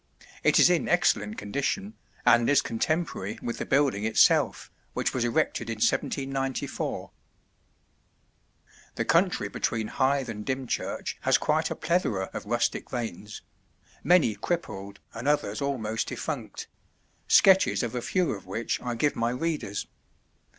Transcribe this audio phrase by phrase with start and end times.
[0.43, 1.93] It is in excellent condition,
[2.25, 7.11] and is contemporary with the building itself, which was erected in 1794.
[7.45, 12.89] [Illustration: At Hythe.] The country between Hythe and Dymchurch has quite a plethora of rustic
[12.89, 13.43] vanes
[14.03, 16.65] many crippled and others almost defunct
[17.27, 19.85] sketches of a few of which I give my readers.